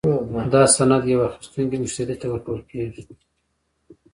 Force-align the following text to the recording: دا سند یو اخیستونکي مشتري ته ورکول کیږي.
دا 0.53 0.61
سند 0.75 1.03
یو 1.11 1.21
اخیستونکي 1.27 1.77
مشتري 1.83 2.15
ته 2.21 2.25
ورکول 2.29 2.61
کیږي. 2.71 3.03